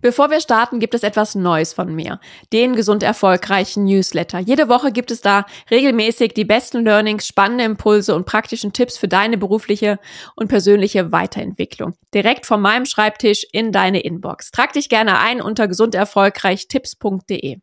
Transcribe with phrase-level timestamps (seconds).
[0.00, 2.20] Bevor wir starten, gibt es etwas Neues von mir.
[2.52, 4.38] Den gesund erfolgreichen Newsletter.
[4.38, 9.08] Jede Woche gibt es da regelmäßig die besten Learnings, spannende Impulse und praktischen Tipps für
[9.08, 9.98] deine berufliche
[10.36, 11.94] und persönliche Weiterentwicklung.
[12.14, 14.50] Direkt von meinem Schreibtisch in deine Inbox.
[14.50, 17.58] Trag dich gerne ein unter gesunderfolgreichtipps.de.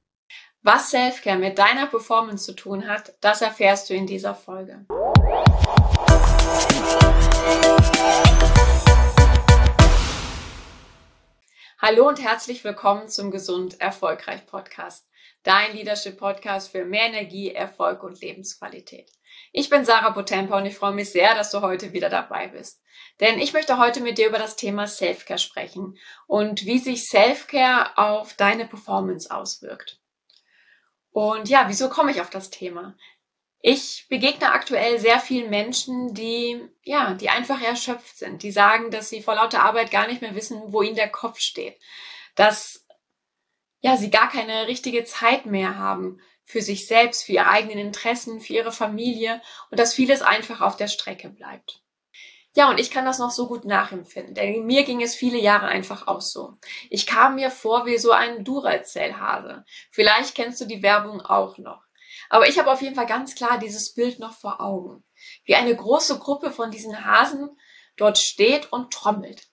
[0.61, 4.85] Was Selfcare mit deiner Performance zu tun hat, das erfährst du in dieser Folge.
[11.79, 15.07] Hallo und herzlich willkommen zum Gesund Erfolgreich Podcast,
[15.43, 19.11] dein Leadership Podcast für mehr Energie, Erfolg und Lebensqualität.
[19.51, 22.81] Ich bin Sarah Potempa und ich freue mich sehr, dass du heute wieder dabei bist.
[23.19, 27.95] Denn ich möchte heute mit dir über das Thema Selfcare sprechen und wie sich Selfcare
[27.95, 30.01] auf deine Performance auswirkt.
[31.11, 32.95] Und ja, wieso komme ich auf das Thema?
[33.61, 39.09] Ich begegne aktuell sehr vielen Menschen, die, ja, die einfach erschöpft sind, die sagen, dass
[39.09, 41.77] sie vor lauter Arbeit gar nicht mehr wissen, wo ihnen der Kopf steht,
[42.35, 42.85] dass,
[43.79, 48.39] ja, sie gar keine richtige Zeit mehr haben für sich selbst, für ihre eigenen Interessen,
[48.39, 51.81] für ihre Familie und dass vieles einfach auf der Strecke bleibt.
[52.55, 55.67] Ja, und ich kann das noch so gut nachempfinden, denn mir ging es viele Jahre
[55.67, 56.53] einfach auch so.
[56.89, 59.63] Ich kam mir vor wie so ein Duracell-Hase.
[59.91, 61.86] Vielleicht kennst du die Werbung auch noch.
[62.29, 65.03] Aber ich habe auf jeden Fall ganz klar dieses Bild noch vor Augen.
[65.45, 67.49] Wie eine große Gruppe von diesen Hasen
[67.95, 69.47] dort steht und trommelt.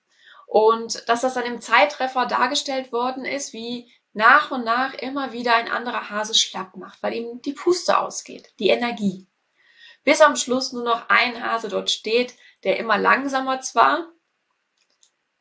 [0.47, 5.57] Und dass das dann im Zeitreffer dargestellt worden ist, wie nach und nach immer wieder
[5.57, 9.27] ein anderer Hase schlapp macht, weil ihm die Puste ausgeht, die Energie.
[10.05, 14.13] Bis am Schluss nur noch ein Hase dort steht, der immer langsamer zwar,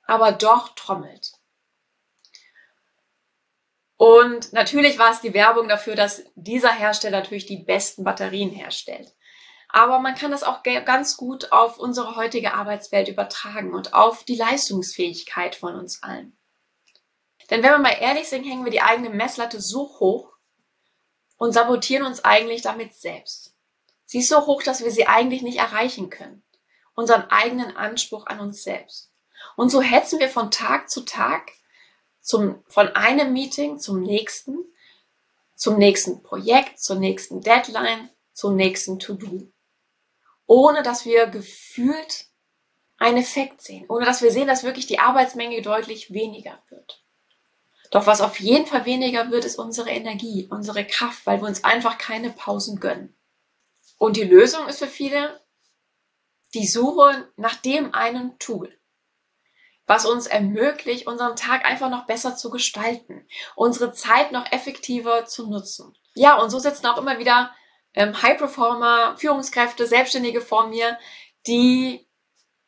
[0.06, 1.34] aber doch trommelt.
[4.04, 9.16] Und natürlich war es die Werbung dafür, dass dieser Hersteller natürlich die besten Batterien herstellt.
[9.70, 14.36] Aber man kann das auch ganz gut auf unsere heutige Arbeitswelt übertragen und auf die
[14.36, 16.38] Leistungsfähigkeit von uns allen.
[17.50, 20.34] Denn wenn wir mal ehrlich sind, hängen wir die eigene Messlatte so hoch
[21.38, 23.56] und sabotieren uns eigentlich damit selbst.
[24.04, 26.44] Sie ist so hoch, dass wir sie eigentlich nicht erreichen können.
[26.94, 29.14] Unseren eigenen Anspruch an uns selbst.
[29.56, 31.54] Und so hetzen wir von Tag zu Tag
[32.24, 34.58] zum, von einem Meeting zum nächsten,
[35.56, 39.52] zum nächsten Projekt, zur nächsten Deadline, zum nächsten To-Do.
[40.48, 42.28] Ohne dass wir gefühlt
[42.98, 47.04] einen Effekt sehen, ohne dass wir sehen, dass wirklich die Arbeitsmenge deutlich weniger wird.
[47.92, 51.64] Doch was auf jeden Fall weniger wird, ist unsere Energie, unsere Kraft, weil wir uns
[51.64, 53.16] einfach keine Pausen gönnen.
[53.98, 55.42] Und die Lösung ist für viele
[56.54, 58.76] die Suche nach dem einen Tool
[59.86, 65.50] was uns ermöglicht, unseren Tag einfach noch besser zu gestalten, unsere Zeit noch effektiver zu
[65.50, 65.98] nutzen.
[66.16, 67.54] Ja, und so sitzen auch immer wieder
[67.94, 70.98] ähm, High-Performer, Führungskräfte, Selbstständige vor mir,
[71.48, 72.08] die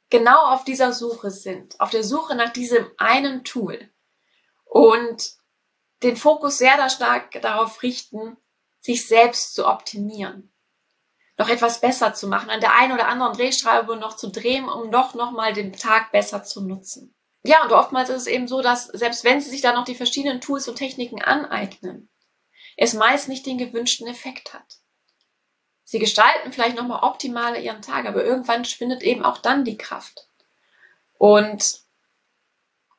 [0.10, 3.90] genau auf dieser Suche sind, auf der Suche nach diesem einen Tool
[4.66, 5.32] und
[6.04, 8.38] den Fokus sehr stark darauf richten,
[8.80, 10.54] sich selbst zu optimieren,
[11.38, 14.92] noch etwas besser zu machen, an der einen oder anderen Drehschraube noch zu drehen, um
[14.92, 17.14] doch nochmal den Tag besser zu nutzen.
[17.44, 19.96] Ja, und oftmals ist es eben so, dass selbst wenn sie sich dann noch die
[19.96, 22.10] verschiedenen Tools und Techniken aneignen,
[22.78, 24.80] es meist nicht den gewünschten Effekt hat.
[25.84, 30.28] Sie gestalten vielleicht nochmal optimal ihren Tag, aber irgendwann schwindet eben auch dann die Kraft.
[31.18, 31.82] Und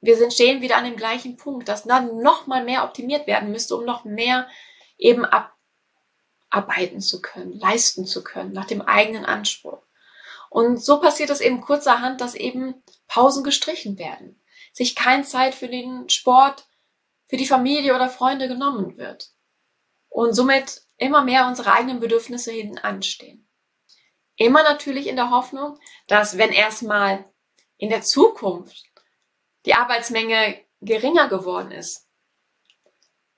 [0.01, 3.77] wir sind stehen wieder an dem gleichen Punkt, dass dann nochmal mehr optimiert werden müsste,
[3.77, 4.49] um noch mehr
[4.97, 5.25] eben
[6.57, 9.83] abarbeiten zu können, leisten zu können, nach dem eigenen Anspruch.
[10.49, 14.41] Und so passiert es eben kurzerhand, dass eben Pausen gestrichen werden,
[14.73, 16.67] sich kein Zeit für den Sport,
[17.29, 19.31] für die Familie oder Freunde genommen wird
[20.09, 23.49] und somit immer mehr unsere eigenen Bedürfnisse hinten anstehen.
[24.37, 27.31] Immer natürlich in der Hoffnung, dass wenn erstmal
[27.79, 28.85] in der Zukunft
[29.65, 32.06] die Arbeitsmenge geringer geworden ist,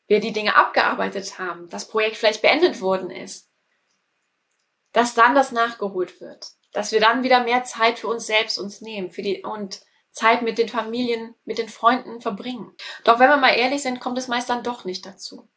[0.09, 3.49] wir die Dinge abgearbeitet haben, das Projekt vielleicht beendet worden ist,
[4.93, 8.81] dass dann das nachgeholt wird dass wir dann wieder mehr Zeit für uns selbst uns
[8.81, 9.81] nehmen, für die und
[10.11, 12.75] Zeit mit den Familien, mit den Freunden verbringen.
[13.05, 15.49] Doch wenn wir mal ehrlich sind, kommt es meist dann doch nicht dazu.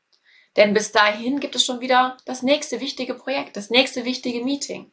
[0.55, 4.91] Denn bis dahin gibt es schon wieder das nächste wichtige Projekt, das nächste wichtige Meeting,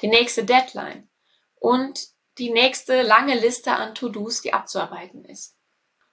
[0.00, 1.08] die nächste Deadline
[1.54, 2.08] und
[2.38, 5.56] die nächste lange Liste an To-Dos, die abzuarbeiten ist.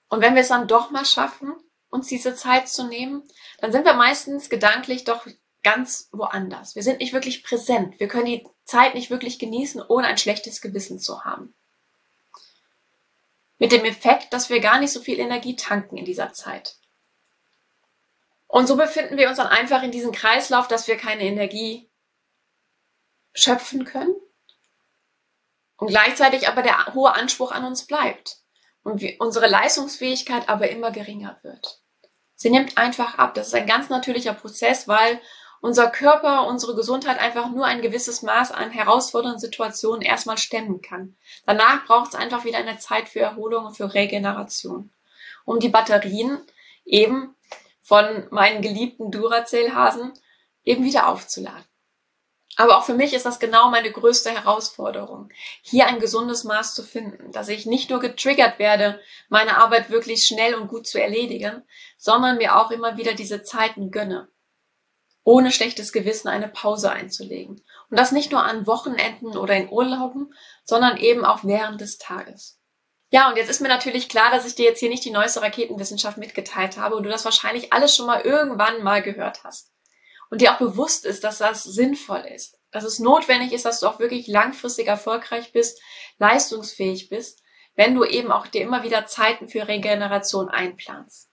[0.09, 1.55] Und wenn wir es dann doch mal schaffen,
[1.97, 3.23] uns diese Zeit zu nehmen,
[3.59, 5.27] dann sind wir meistens gedanklich doch
[5.63, 6.75] ganz woanders.
[6.75, 7.99] Wir sind nicht wirklich präsent.
[7.99, 11.53] Wir können die Zeit nicht wirklich genießen, ohne ein schlechtes Gewissen zu haben.
[13.57, 16.77] Mit dem Effekt, dass wir gar nicht so viel Energie tanken in dieser Zeit.
[18.47, 21.89] Und so befinden wir uns dann einfach in diesem Kreislauf, dass wir keine Energie
[23.33, 24.15] schöpfen können
[25.75, 28.37] und gleichzeitig aber der hohe Anspruch an uns bleibt.
[28.83, 31.81] und unsere Leistungsfähigkeit aber immer geringer wird.
[32.37, 33.33] Sie nimmt einfach ab.
[33.33, 35.19] Das ist ein ganz natürlicher Prozess, weil
[35.59, 41.17] unser Körper, unsere Gesundheit einfach nur ein gewisses Maß an herausfordernden Situationen erstmal stemmen kann.
[41.45, 44.91] Danach braucht es einfach wieder eine Zeit für Erholung und für Regeneration.
[45.45, 46.39] Um die Batterien
[46.85, 47.35] eben
[47.81, 50.13] von meinen geliebten Duracell-Hasen
[50.63, 51.65] eben wieder aufzuladen.
[52.59, 55.29] Aber auch für mich ist das genau meine größte Herausforderung,
[55.61, 58.99] hier ein gesundes Maß zu finden, dass ich nicht nur getriggert werde,
[59.29, 61.61] meine Arbeit wirklich schnell und gut zu erledigen,
[61.99, 64.27] sondern mir auch immer wieder diese Zeiten gönne,
[65.23, 67.61] ohne schlechtes Gewissen eine Pause einzulegen.
[67.91, 70.33] Und das nicht nur an Wochenenden oder in Urlauben,
[70.63, 72.59] sondern eben auch während des Tages.
[73.11, 75.43] Ja, und jetzt ist mir natürlich klar, dass ich dir jetzt hier nicht die neueste
[75.43, 79.71] Raketenwissenschaft mitgeteilt habe und du das wahrscheinlich alles schon mal irgendwann mal gehört hast
[80.29, 83.87] und dir auch bewusst ist, dass das sinnvoll ist, dass es notwendig ist, dass du
[83.87, 85.81] auch wirklich langfristig erfolgreich bist,
[86.17, 87.41] leistungsfähig bist,
[87.75, 91.29] wenn du eben auch dir immer wieder Zeiten für Regeneration einplanst.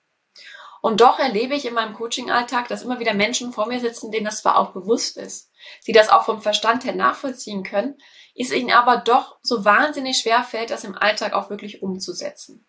[0.82, 4.26] Und doch erlebe ich in meinem Coaching-Alltag, dass immer wieder Menschen vor mir sitzen, denen
[4.26, 5.50] das zwar auch bewusst ist,
[5.80, 7.96] sie das auch vom Verstand her nachvollziehen können,
[8.34, 12.66] ist ihnen aber doch so wahnsinnig schwer fällt, das im Alltag auch wirklich umzusetzen.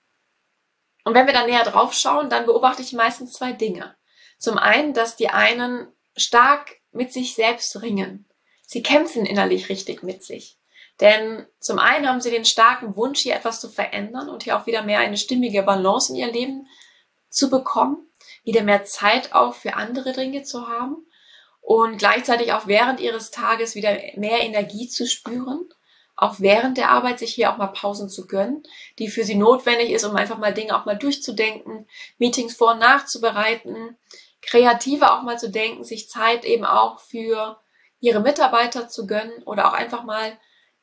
[1.03, 3.97] Und wenn wir dann näher drauf schauen, dann beobachte ich meistens zwei Dinge.
[4.39, 8.27] Zum einen, dass die einen stark mit sich selbst ringen.
[8.65, 10.57] Sie kämpfen innerlich richtig mit sich.
[11.01, 14.65] Denn zum einen haben sie den starken Wunsch, hier etwas zu verändern und hier auch
[14.65, 16.67] wieder mehr eine stimmige Balance in ihr Leben
[17.29, 18.09] zu bekommen,
[18.43, 21.05] wieder mehr Zeit auch für andere Dinge zu haben
[21.61, 25.67] und gleichzeitig auch während ihres Tages wieder mehr Energie zu spüren,
[26.15, 28.63] auch während der Arbeit sich hier auch mal Pausen zu gönnen,
[28.99, 31.87] die für sie notwendig ist, um einfach mal Dinge auch mal durchzudenken,
[32.19, 33.97] Meetings vor- und nachzubereiten,
[34.45, 37.59] kreativer auch mal zu denken, sich Zeit eben auch für
[37.99, 40.37] ihre Mitarbeiter zu gönnen oder auch einfach mal,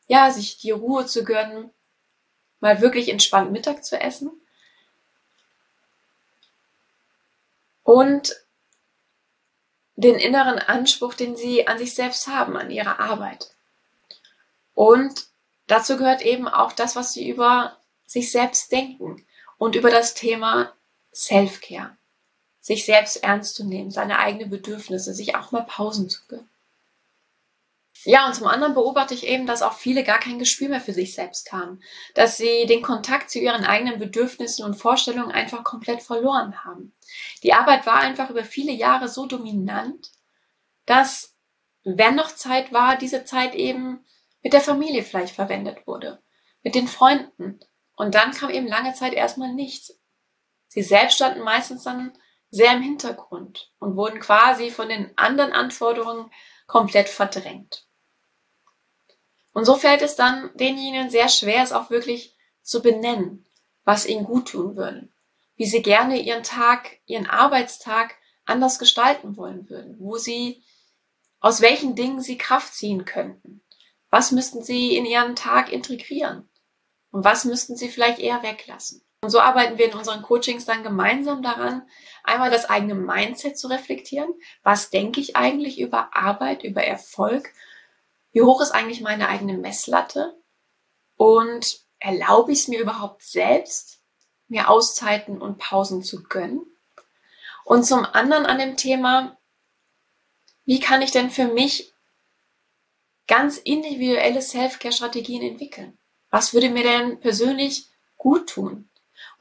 [0.09, 1.71] ja, sich die Ruhe zu gönnen,
[2.61, 4.31] mal wirklich entspannt Mittag zu essen.
[7.85, 8.37] Und
[9.97, 13.55] den inneren Anspruch, den sie an sich selbst haben, an ihre Arbeit.
[14.75, 15.27] Und
[15.67, 19.25] dazu gehört eben auch das, was sie über sich selbst denken
[19.59, 20.73] und über das Thema
[21.15, 21.97] Self-Care
[22.63, 26.49] sich selbst ernst zu nehmen, seine eigenen Bedürfnisse, sich auch mal Pausen zu gönnen.
[28.05, 30.93] Ja, und zum anderen beobachte ich eben, dass auch viele gar kein Gespür mehr für
[30.93, 31.81] sich selbst haben,
[32.15, 36.93] dass sie den Kontakt zu ihren eigenen Bedürfnissen und Vorstellungen einfach komplett verloren haben.
[37.43, 40.11] Die Arbeit war einfach über viele Jahre so dominant,
[40.87, 41.37] dass,
[41.85, 44.05] wenn noch Zeit war, diese Zeit eben
[44.43, 46.21] mit der Familie vielleicht verwendet wurde,
[46.63, 47.61] mit den Freunden.
[47.95, 49.97] Und dann kam eben lange Zeit erstmal nichts.
[50.67, 52.13] Sie selbst standen meistens dann
[52.53, 56.31] sehr im Hintergrund und wurden quasi von den anderen Anforderungen
[56.67, 57.89] komplett verdrängt.
[59.55, 63.47] Und so fällt es dann denjenigen sehr schwer, es auch wirklich zu benennen,
[63.85, 65.09] was ihnen gut tun würde,
[65.57, 68.15] wie sie gerne ihren Tag, ihren Arbeitstag
[68.45, 70.63] anders gestalten wollen würden, wo sie,
[71.41, 73.63] aus welchen Dingen sie Kraft ziehen könnten,
[74.11, 76.51] was müssten sie in ihren Tag integrieren
[77.13, 79.03] und was müssten sie vielleicht eher weglassen.
[79.23, 81.89] Und so arbeiten wir in unseren Coachings dann gemeinsam daran,
[82.25, 84.35] einmal das eigene Mindset zu reflektieren.
[84.65, 87.49] Was denke ich eigentlich über Arbeit, über Erfolg?
[88.33, 90.37] Wie hoch ist eigentlich meine eigene Messlatte?
[91.17, 94.01] Und erlaube ich es mir überhaupt selbst,
[94.49, 96.67] mir Auszeiten und Pausen zu gönnen?
[97.65, 99.39] Und zum anderen an dem Thema,
[100.65, 101.93] wie kann ich denn für mich
[103.29, 105.97] ganz individuelle Self-Care-Strategien entwickeln?
[106.31, 107.87] Was würde mir denn persönlich
[108.17, 108.89] gut tun?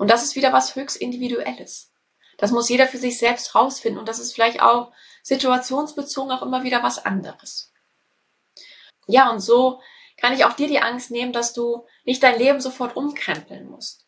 [0.01, 1.93] Und das ist wieder was höchst Individuelles.
[2.39, 4.91] Das muss jeder für sich selbst rausfinden und das ist vielleicht auch
[5.21, 7.71] situationsbezogen auch immer wieder was anderes.
[9.05, 9.79] Ja, und so
[10.17, 14.07] kann ich auch dir die Angst nehmen, dass du nicht dein Leben sofort umkrempeln musst,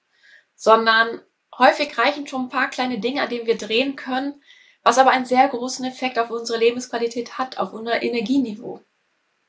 [0.56, 1.22] sondern
[1.60, 4.42] häufig reichen schon ein paar kleine Dinge, an denen wir drehen können,
[4.82, 8.82] was aber einen sehr großen Effekt auf unsere Lebensqualität hat, auf unser Energieniveau.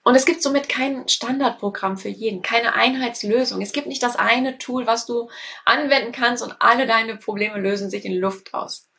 [0.05, 3.63] Und es gibt somit kein Standardprogramm für jeden, keine Einheitslösung.
[3.63, 5.31] Es gibt nicht das eine Tool, was du
[5.65, 8.91] anwenden kannst und alle deine Probleme lösen sich in Luft aus.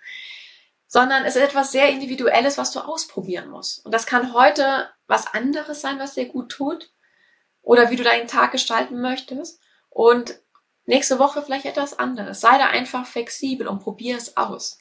[0.88, 3.86] Sondern es ist etwas sehr Individuelles, was du ausprobieren musst.
[3.86, 6.92] Und das kann heute was anderes sein, was dir gut tut.
[7.62, 9.62] Oder wie du deinen Tag gestalten möchtest.
[9.90, 10.40] Und
[10.86, 12.42] nächste Woche vielleicht etwas anderes.
[12.42, 14.80] Sei da einfach flexibel und probier es aus.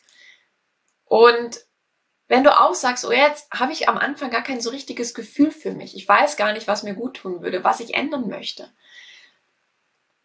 [1.04, 1.60] Und
[2.28, 5.50] wenn du auch sagst, oh jetzt habe ich am Anfang gar kein so richtiges Gefühl
[5.50, 8.70] für mich, ich weiß gar nicht, was mir gut tun würde, was ich ändern möchte,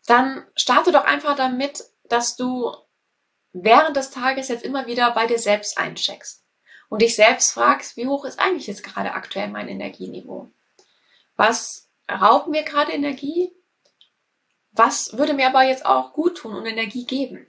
[0.06, 2.74] dann starte doch einfach damit, dass du
[3.54, 6.44] während des Tages jetzt immer wieder bei dir selbst eincheckst
[6.90, 10.50] und dich selbst fragst, wie hoch ist eigentlich jetzt gerade aktuell mein Energieniveau?
[11.36, 13.54] Was raubt mir gerade Energie?
[14.72, 17.48] was würde mir aber jetzt auch gut tun und Energie geben?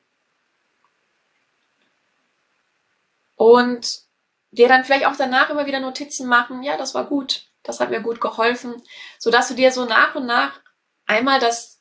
[3.36, 4.02] Und
[4.50, 7.90] dir dann vielleicht auch danach immer wieder Notizen machen, ja, das war gut, das hat
[7.90, 8.82] mir gut geholfen,
[9.18, 10.60] so dass du dir so nach und nach
[11.06, 11.80] einmal das,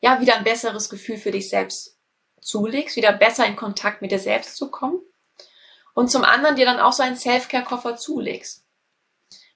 [0.00, 1.98] ja, wieder ein besseres Gefühl für dich selbst
[2.40, 5.00] zulegst, wieder besser in Kontakt mit dir selbst zu kommen
[5.94, 8.64] und zum anderen dir dann auch so einen Self-Care-Koffer zulegst.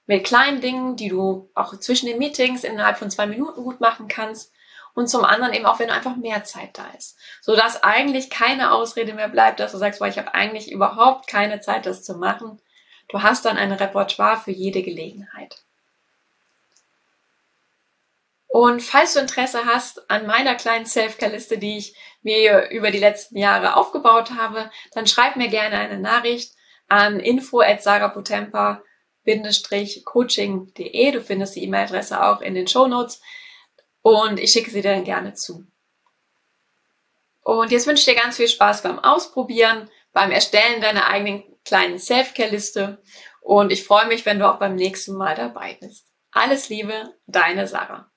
[0.06, 4.09] Mit kleinen Dingen, die du auch zwischen den Meetings innerhalb von zwei Minuten gut machen
[4.09, 4.52] kannst
[4.94, 7.16] und zum anderen eben auch, wenn einfach mehr Zeit da ist.
[7.40, 11.26] So dass eigentlich keine Ausrede mehr bleibt, dass du sagst, boah, ich habe eigentlich überhaupt
[11.26, 12.61] keine Zeit, das zu machen.
[13.09, 15.62] Du hast dann ein Repertoire für jede Gelegenheit.
[18.52, 23.38] Und falls du Interesse hast an meiner kleinen Self-Care-Liste, die ich mir über die letzten
[23.38, 26.52] Jahre aufgebaut habe, dann schreib mir gerne eine Nachricht
[26.88, 27.85] an info at
[30.04, 31.12] coaching.de.
[31.12, 33.23] Du findest die E-Mail-Adresse auch in den Show Notes
[34.02, 35.66] und ich schicke sie dir dann gerne zu.
[37.42, 41.99] Und jetzt wünsche ich dir ganz viel Spaß beim Ausprobieren, beim Erstellen deiner eigenen kleinen
[41.99, 43.02] Self-Care-Liste
[43.40, 46.07] und ich freue mich, wenn du auch beim nächsten Mal dabei bist.
[46.33, 48.10] Alles Liebe, deine Sarah.